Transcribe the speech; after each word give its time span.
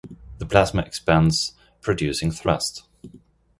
The 0.39 0.47
plasma 0.47 0.81
expands, 0.81 1.53
producing 1.81 2.31
thrust. 2.31 2.87